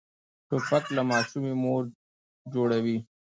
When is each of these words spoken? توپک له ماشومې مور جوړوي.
توپک 0.47 0.83
له 0.95 1.01
ماشومې 1.11 1.53
مور 1.63 1.83
جوړوي. 2.53 2.97